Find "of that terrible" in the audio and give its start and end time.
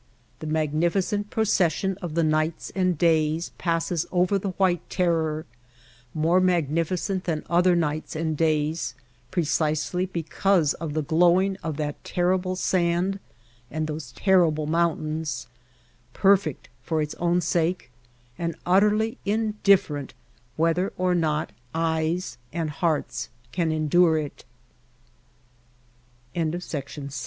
11.57-12.55